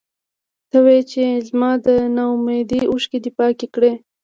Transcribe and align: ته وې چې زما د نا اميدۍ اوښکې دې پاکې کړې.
ته 0.69 0.77
وې 0.85 0.99
چې 1.11 1.23
زما 1.47 1.71
د 1.85 1.87
نا 2.15 2.23
اميدۍ 2.35 2.81
اوښکې 2.87 3.17
دې 3.23 3.31
پاکې 3.37 3.67
کړې. 3.75 3.91